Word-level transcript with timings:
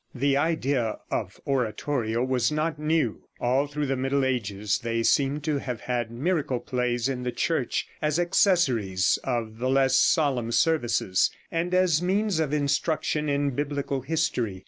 The 0.15 0.35
idea 0.35 0.97
of 1.11 1.39
oratorio 1.45 2.23
was 2.23 2.51
not 2.51 2.79
new. 2.79 3.27
All 3.39 3.67
through 3.67 3.85
the 3.85 3.95
Middle 3.95 4.25
Ages 4.25 4.79
they 4.79 5.03
seem 5.03 5.41
to 5.41 5.59
have 5.59 5.81
had 5.81 6.09
miracle 6.09 6.59
plays 6.59 7.07
in 7.07 7.21
the 7.21 7.31
Church, 7.31 7.87
as 8.01 8.17
accessories 8.19 9.19
of 9.23 9.59
the 9.59 9.69
less 9.69 9.95
solemn 9.97 10.51
services, 10.53 11.29
and 11.51 11.71
as 11.75 12.01
means 12.01 12.39
of 12.39 12.51
instruction 12.51 13.29
in 13.29 13.51
biblical 13.51 14.01
history. 14.01 14.59